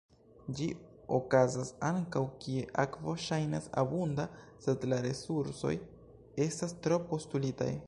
[0.59, 0.67] Ĝi
[1.17, 4.27] okazas ankaŭ kie akvo ŝajnas abunda
[4.65, 5.73] sed la resursoj
[6.49, 7.73] estas tro-postulitaj.